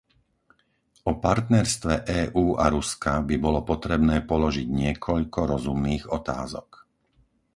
[1.05, 1.93] O partnerstve
[2.23, 6.69] EÚ a Ruska by bolo potrebné položiť niekoľko rozumných otázok.